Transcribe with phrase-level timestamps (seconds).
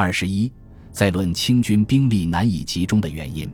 [0.00, 0.50] 二十一，
[0.90, 3.46] 在论清军兵力难以集中的原因。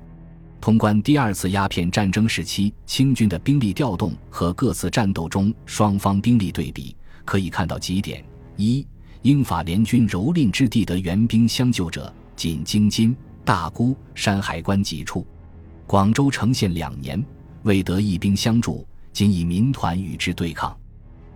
[0.61, 8.25] 通关第二次鸦片战争时期清军的兵力调动和各次战斗中双方兵力对比，可以看到几点：
[8.55, 8.87] 一、
[9.23, 15.27] 英法联军蹂躏之地的援兵相救者，仅京津、大沽、山海关几处；
[15.85, 17.21] 广州城陷两年，
[17.65, 20.79] 未得一兵相助，仅以民团与之对抗。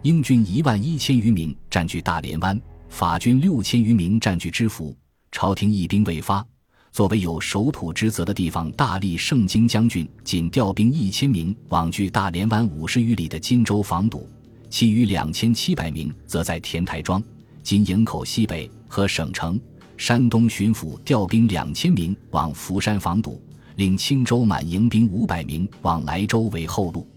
[0.02, 4.96] 英军一万一千余名占据大连湾，法军六千余名占据知府，
[5.30, 6.44] 朝廷一兵未发。
[6.92, 14.28] 作为有守土之责的地方大力盛京将军，仅调兵一千名往距大连湾五十余里的金州防堵，
[14.68, 17.22] 其余两千七百名则在田台庄
[17.62, 19.58] （今营口西北）和省城、
[19.96, 23.40] 山东巡抚调兵两千名往福山防堵，
[23.76, 27.08] 令青州满营兵五百名往莱州为后路。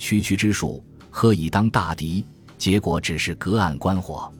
[0.00, 2.26] 区区之数，何以当大敌？
[2.58, 4.32] 结果只是隔岸观火。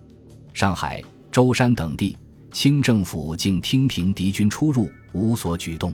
[0.52, 1.00] 上海、
[1.30, 2.16] 舟山等地。
[2.52, 5.92] 清政府竟听凭敌军出入，无所举动。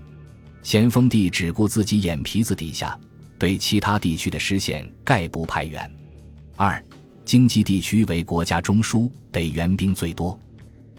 [0.62, 2.98] 咸丰帝只顾自己眼皮子底下，
[3.38, 5.90] 对其他地区的失陷概不派援。
[6.56, 6.84] 二，
[7.24, 10.38] 京畿地区为国家中枢，得援兵最多。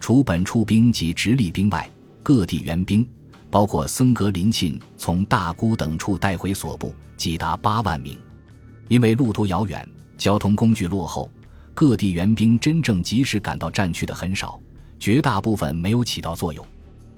[0.00, 1.88] 除本处兵及直隶兵外，
[2.22, 3.06] 各地援兵，
[3.50, 8.18] 包括僧格林沁从大沽等处带回所部，即达八万名。
[8.88, 11.30] 因为路途遥远，交通工具落后，
[11.74, 14.58] 各地援兵真正及时赶到战区的很少。
[15.00, 16.64] 绝大部分没有起到作用。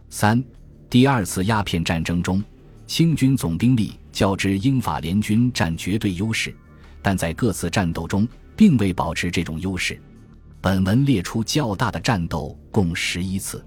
[0.08, 0.42] 三，
[0.88, 2.42] 第二次鸦片战争中，
[2.86, 6.54] 清军总兵力较之英法联军占绝对优势，
[7.02, 10.00] 但在各次战斗中并未保持这种优势。
[10.60, 13.64] 本文列出较大的战斗共十一次，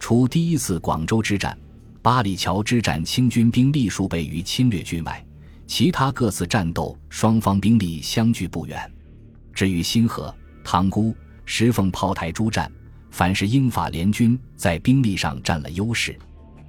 [0.00, 1.56] 除第一次广州之战、
[2.02, 5.24] 八里桥之战，清军兵力数倍于侵略军外，
[5.68, 8.92] 其他各次战斗双方兵力相距不远。
[9.52, 12.68] 至于新河、塘沽、石凤炮台诸战，
[13.14, 16.18] 凡是英法联军在兵力上占了优势，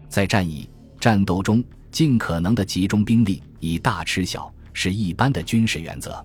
[0.07, 6.23] 在战役战斗中尽可能的集中兵力，以大吃小，是一般的军事原则。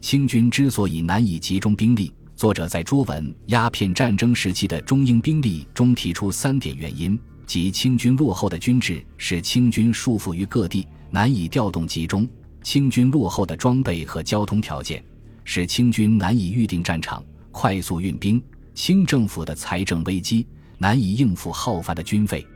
[0.00, 12.26] 清军之所以难以集中兵力，作者在拙文《鸦片战争时期的中英兵力》中提出三点原因：即清军落后的军制使清军束缚于各地，难以调动集中；
[12.64, 15.00] 清军落后的装备和交通条件
[15.44, 18.42] 使清军难以预定战场，快速运兵。
[18.74, 20.46] 清政府的财政危机
[20.78, 22.46] 难以应付浩繁的军费，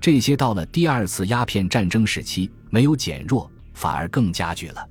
[0.00, 4.88] 这些到了第二次鸦片战争时期没有减弱，反而更加剧了。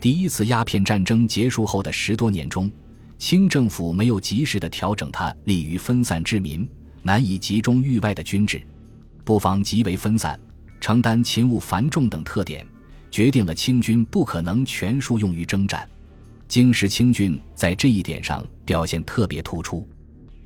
[0.00, 2.70] 第一次鸦片战争结束后的十多年中，
[3.18, 6.68] 清政府没有及时的调整它利于分散之民、
[7.02, 8.60] 难以集中域外的军制，
[9.24, 10.38] 布防极为分散，
[10.80, 12.66] 承担勤务繁重等特点，
[13.10, 15.88] 决定了清军不可能全数用于征战。
[16.46, 19.86] 京师清军在这一点上表现特别突出。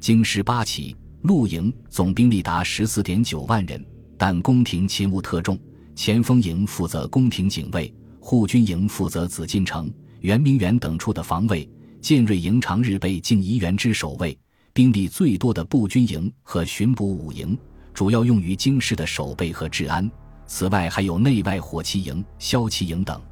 [0.03, 3.87] 京师八旗陆营总兵力达十四点九万人，
[4.19, 5.57] 但宫廷勤务特重。
[5.95, 11.71] 前锋营负责宫廷警卫，护军营负责紫禁城、圆明园等处的防卫，
[12.01, 14.37] 建瑞营长日备静怡园之守卫。
[14.73, 17.57] 兵力最多的步军营和巡捕五营，
[17.95, 20.11] 主要用于京师的守备和治安。
[20.49, 23.23] 此外，还有内外火器营、骁骑营等。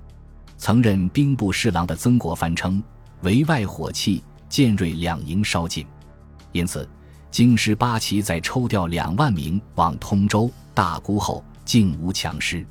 [0.56, 2.80] 曾任兵部侍郎的曾国藩称，
[3.22, 5.84] 围外火器建瑞两营稍尽。
[6.52, 6.88] 因此，
[7.30, 12.66] 京师八旗在抽调两万名往通州、大沽后，竟无强师。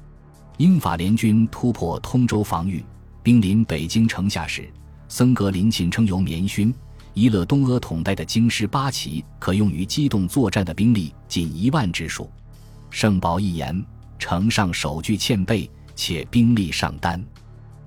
[0.57, 2.83] 英法联军突破通州防御，
[3.23, 4.69] 兵临北京城下时，
[5.07, 6.73] 僧格林沁称由棉勋、
[7.13, 12.29] 伊勒东阿统带的京师八旗可用于机动作战的兵力仅一万之数。
[12.89, 13.85] 圣保一言：
[14.17, 17.23] 城上守具欠备，且兵力尚单，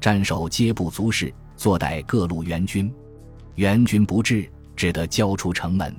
[0.00, 2.90] 战守皆不足视，坐待各路援军。
[3.56, 4.50] 援军不至。
[4.82, 5.94] 只得交出城门。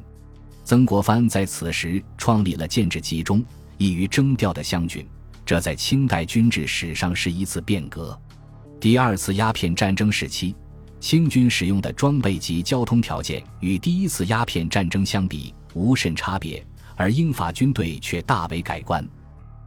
[0.65, 3.41] 曾国藩在此时创立了建制集中、
[3.77, 5.07] 易于征调的湘军，
[5.45, 8.19] 这在清代军制史上是一次变革。
[8.81, 10.53] 第二次鸦片战争时期，
[10.99, 16.61] 清军使用的装备及交通条件与第一次鸦片战争相比无甚差别，
[16.97, 19.07] 而英法军队却大为改观。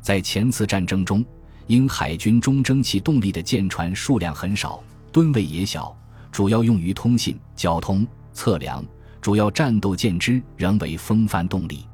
[0.02, 1.24] 在前次战争中，
[1.68, 5.96] 英海军中蒸汽动力的舰船数量很少，吨位也小，
[6.30, 8.84] 主要用于通信、交通、测量。
[9.26, 11.84] 主要战斗舰只仍为风帆动力，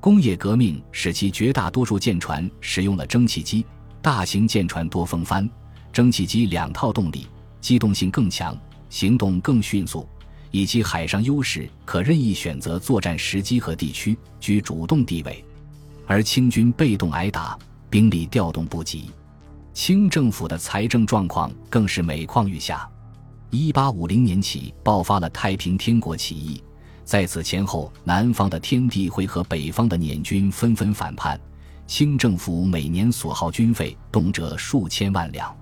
[0.00, 3.66] 工业革命使其绝大多数舰船使用了蒸汽机，
[4.00, 5.46] 大型舰船多风帆，
[5.92, 7.26] 蒸汽机两套动力，
[7.60, 8.56] 机动性更强，
[8.88, 10.08] 行动更迅速，
[10.50, 15.44] 以及海上优势，可任意选择作战时机和地区，居主动地位。
[16.06, 17.58] 而清军被动挨打，
[17.90, 19.10] 兵力调动不及，
[19.74, 22.88] 清政府的财政状况更是每况愈下。
[23.50, 26.58] 一八五零年起爆发了太平天国起义。
[27.10, 31.40] 在此前后，南方的天地会和北方的捻军纷纷反叛，
[31.84, 35.52] 清政府每年所耗军费动辄数千万两，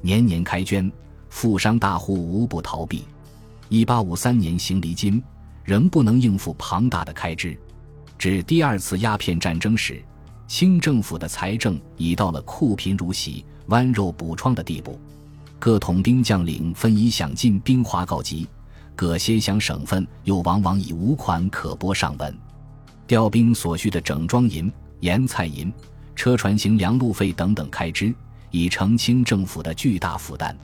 [0.00, 0.88] 年年开捐，
[1.30, 3.02] 富商大户无不逃避。
[3.68, 5.20] 一八五三年行离金，
[5.64, 7.58] 仍不能应付庞大的开支。
[8.16, 10.00] 至第二次鸦片战争时，
[10.46, 14.96] 清政府的财政已到了库贫如洗、剜肉补疮的地步。
[15.58, 18.46] 各统兵将领分以想尽兵华告急，
[18.96, 22.36] 各些乡省份又往往以无款可拨上文。
[23.06, 25.72] 调兵所需的整装银、盐菜银、
[26.16, 28.14] 车船行粮路费等等开支，
[28.50, 30.56] 已成清政府的巨大负担。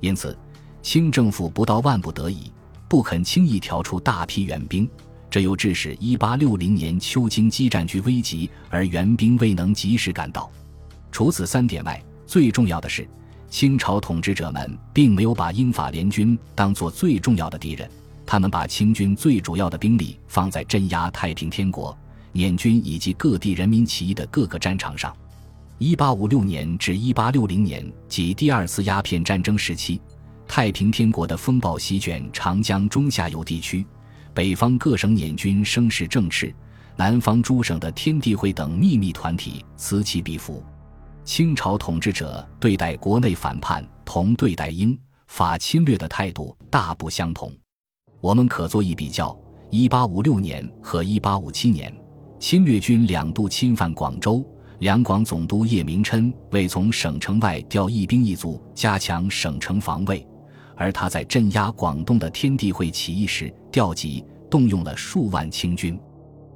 [0.00, 0.36] 因此，
[0.82, 2.50] 清政府不到万不得已，
[2.88, 4.88] 不肯轻易调出大批援兵。
[5.28, 10.48] 这又致使1860年秋京激战局危急，而援兵未能及时赶到。
[11.10, 13.06] 除此三点外，最重要的是，
[13.54, 17.88] 清朝统治者们并没有把英法联军当作最重要的敌人，
[18.26, 21.96] 他们把清军最主要的兵力放在镇压太平天国、
[22.32, 25.16] 捻军以及各地人民起义的各个战场上。
[25.78, 30.00] 1856年至1860年及第二次鸦片战争时期，
[30.48, 33.86] 太平天国的风暴席卷长江中下游地区。
[34.34, 36.52] 北方各省捻军声势正炽，
[36.96, 40.60] 南方诸省的天地会等秘密团体此起彼伏。
[41.24, 47.50] 清朝统治者对待国内反叛同对待英法侵略的态度大不相同。
[48.20, 49.36] 我们可做一比较：
[49.70, 51.92] 一八五六年和一八五七年，
[52.38, 54.44] 侵略军两度侵犯广州，
[54.80, 60.26] 两广总督叶明琛为从省城外调一兵一卒，加强省城防卫。
[60.76, 65.98] 而他在镇压广东的天地会起义时，调集动用了数万清军。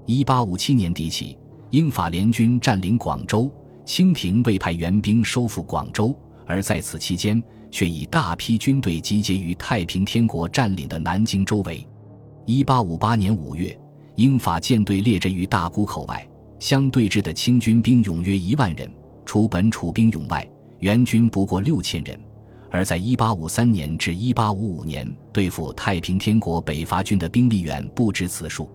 [0.04, 1.38] 一八五七年底起，
[1.70, 3.50] 英法联军占领广州，
[3.88, 6.14] 清廷未派援兵收复广州，
[6.44, 11.84] 而在此期间，却以大批军队集结于太平天国占领的南京周围。
[12.44, 13.74] 一八五八年五月，
[14.16, 18.92] 英法舰队列阵于大沽口外，相对峙的清军兵勇约一万人，
[19.24, 20.46] 除本楚兵勇外，
[20.80, 22.20] 援军不过六千人。
[22.70, 28.70] 而在1853年至1855年对付太平天国北伐军的兵力远不止此数，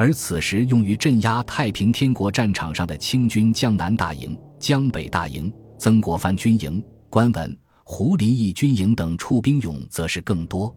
[0.00, 7.54] 而此时用于镇压太平天国战场上的清军江南大营、江北大营、曾国藩军营、关文、
[7.84, 10.74] 胡林翼军营等处兵勇则是更多。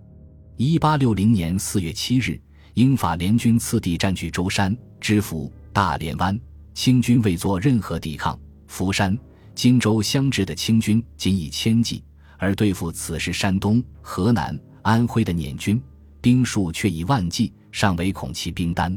[0.58, 2.42] 1860年4月7日，
[2.74, 6.38] 英法联军次第占据舟山、知府、大连湾，
[6.74, 8.38] 清军未做任何抵抗。
[8.68, 9.18] 福山、
[9.56, 12.04] 荆州相持的清军仅以千计。
[12.38, 15.82] 而对付此时山东、河南、安徽的捻军，
[16.20, 18.94] 兵数却以万计，尚唯恐其兵单。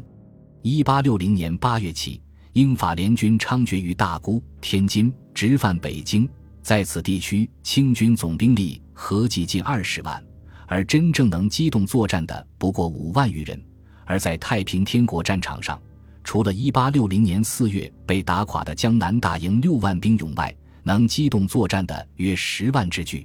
[0.68, 2.20] 一八六零年八月起，
[2.54, 6.28] 英法联军猖獗于大沽、天津，直犯北京。
[6.60, 10.20] 在此地区，清军总兵力合计近二十万，
[10.66, 13.62] 而真正能机动作战的不过五万余人。
[14.06, 15.80] 而在太平天国战场上，
[16.24, 20.52] 除了一八六零年四月被打垮的江南大营六万兵勇外，
[20.82, 23.24] 能机动作战的约十万之巨。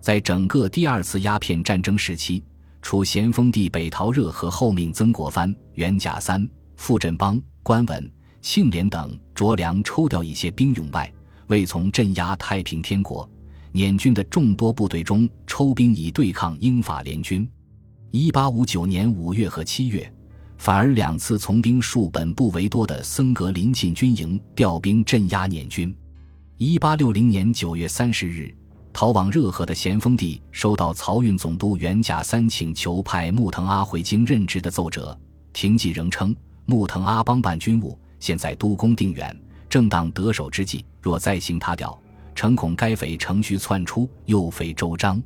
[0.00, 2.42] 在整个第二次鸦片战争时期，
[2.80, 6.44] 除咸丰帝北逃热河后命曾国藩、袁甲三、
[6.82, 11.08] 傅振邦、关文、庆怜等着粮抽调一些兵勇外，
[11.46, 13.30] 未从镇压太平天国、
[13.70, 17.48] 捻军的众多部队中抽兵以对抗英法联军。
[18.10, 20.12] 一八五九年五月和七月，
[20.58, 25.96] 反而两次从兵数本部为多的僧格林沁军营调兵镇压捻军。
[26.56, 28.52] 一八六零年九月三十日。
[28.92, 35.16] 逃往热河的咸丰帝收到漕运总督袁甲三请求派穆腾阿回京任职的奏折，
[35.52, 39.36] 廷记仍称穆腾阿帮办军务，现在督工定远，
[39.68, 42.00] 正当得手之际，若再行他调，
[42.34, 45.22] 诚恐该匪乘虚窜出，又匪周章。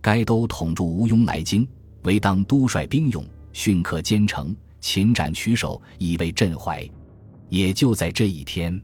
[0.00, 1.68] 该都统驻吴庸来京，
[2.02, 6.88] 唯当督率兵勇，训克兼程，擒斩取首，以为镇怀。
[7.48, 8.80] 也就在这一天。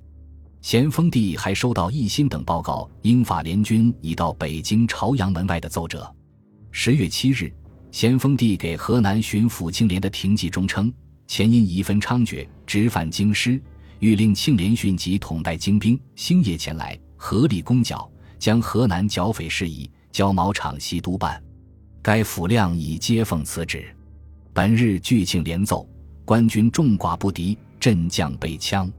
[0.60, 6.12] 咸丰帝还收到奕欣等报告，英法联军已到北京朝阳门外的奏折。
[6.72, 7.52] 十月七日，
[7.92, 10.92] 咸丰帝给河南巡抚庆怜的廷记中称：
[11.26, 13.60] 前因疑分猖獗，直犯京师，
[13.98, 21.42] 欲令庆怜迅即统带精兵，星夜前来，合力攻剿，将河南剿匪事宜交毛场西督办。
[22.00, 23.84] 该府亮已接奉此旨。
[24.52, 25.88] 本日据庆连奏，
[26.24, 28.90] 官军众寡不敌，阵将被枪。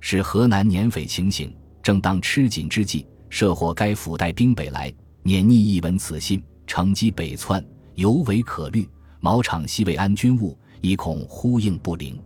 [0.00, 1.52] 使河南捻匪情形
[1.82, 7.64] 正当吃紧之际，设获该府带兵北来，捻逆一闻此信，乘机北窜，
[7.96, 8.88] 尤为可虑。
[9.18, 12.20] 毛场西未安军务，以恐呼应不灵。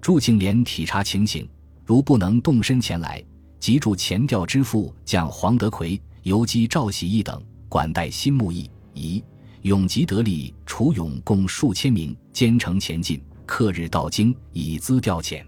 [0.00, 1.48] 祝庆连体察情形，
[1.84, 3.24] 如不能动身前来，
[3.60, 9.22] 即助前调之父将黄德奎、游击赵喜义等管带新木义、宜、
[9.60, 15.40] 永吉得力，楚勇共数千名，兼程前进，克日到京，以资调遣。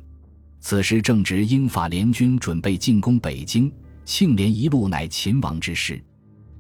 [0.61, 3.71] 此时正值英法联军准备进攻北京，
[4.05, 6.01] 庆连一路乃秦王之师。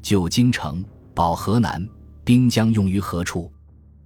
[0.02, 0.84] 救京城，
[1.14, 1.88] 保河南，
[2.24, 3.48] 兵将用于何处？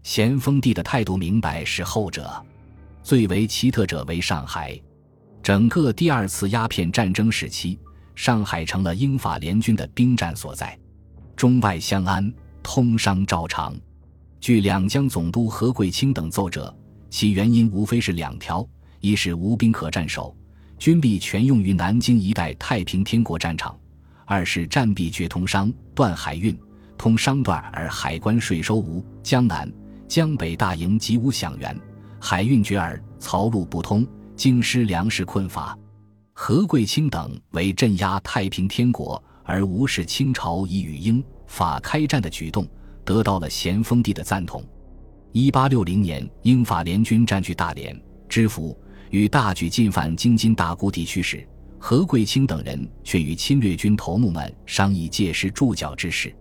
[0.08, 2.42] 咸丰帝的态度明白是后者。
[3.02, 4.80] 最为奇特者为上海。
[5.42, 7.78] 整个第二次鸦片战争时期，
[8.14, 10.74] 上海成了英法联军的兵站所在，
[11.36, 13.76] 中外相安，通商照常。
[14.40, 16.74] 据两江总督何桂清等奏折，
[17.10, 18.66] 其原因无非是两条：
[19.00, 20.34] 一是无兵可战守，
[20.78, 23.78] 军力全用于南京一带太平天国战场；
[24.24, 26.58] 二是战必绝通商，断海运，
[26.96, 29.70] 通商断而海关税收无，江南、
[30.08, 31.78] 江北大营极无饷源，
[32.18, 34.06] 海运绝耳，漕路不通。
[34.34, 35.76] 京师粮食困乏，
[36.32, 42.66] 何桂清等为镇压太平天国而无视清朝已与英法开战的举动，
[43.04, 44.64] 得到了咸丰帝的赞同。
[45.32, 48.78] 一八六零年，英法联军占据大连、知府，
[49.10, 51.46] 与大举进犯京津大沽地区时，
[51.78, 56.32] 何桂清等人却与侵略军头目们商议届时驻脚之事。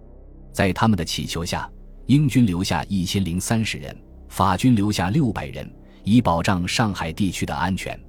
[0.53, 1.67] 在他们的祈求下，
[2.07, 3.95] 英军留下一千零三十人，
[4.29, 5.69] 法军留下六百人。
[6.09, 7.99] 以保障上海地区的安全。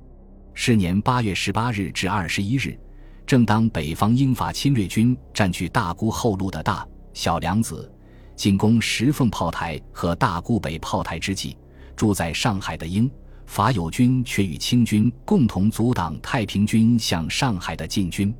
[0.55, 2.79] 是年八月十八日至二十一日，
[3.27, 7.93] 正当北方英法侵略军占据大沽后路的大小梁子，
[8.37, 11.57] 进攻石凤炮台和大沽北炮台之际，
[11.97, 13.11] 住在上海的英
[13.47, 18.33] 法友军却与清军共同阻挡太平军向上海的进军。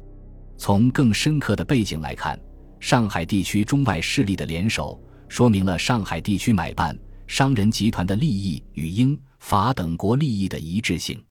[0.57, 2.39] 从更深刻的背景来看，
[2.79, 9.19] 上海地区中外势力的联手，说明了上海地区买办商人集团的利益与英。
[9.41, 11.25] 法等国利益的一致性，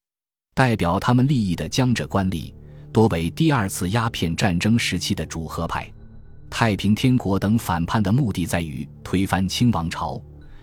[0.56, 2.54] 代表他们利益的江浙官吏
[2.92, 5.92] 多为第二次鸦片战争时期的主和派。
[6.50, 10.20] 太平天国等反叛的目的在于推翻清王朝，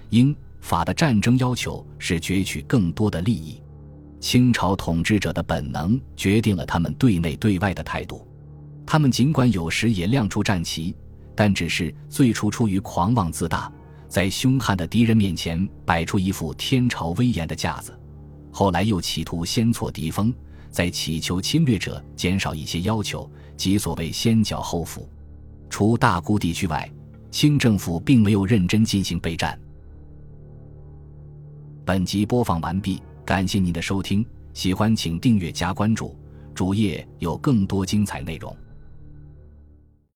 [0.09, 3.63] 英法的战争要求是攫取更多的利益。
[4.21, 8.27] 清朝统治者的本能决定了他们对内对外的态度。
[8.87, 10.97] 他们尽管有时也亮出战旗，
[11.35, 13.71] 但只是最初出于狂妄自大。
[14.07, 17.99] 在凶悍的敌人面前摆出一副天朝威严的架子，
[18.53, 20.33] 后来又企图先挫敌锋，
[20.71, 25.01] 在祈求侵略者减少一些要求，即所谓先剿后抚。
[25.69, 26.89] 除大沽地区外，
[27.33, 29.59] 清政府并没有认真进行备战。
[31.85, 36.17] 本集播放完毕，感谢您的收听，喜欢请订阅加关注，
[36.55, 38.57] 主页有更多精彩内容。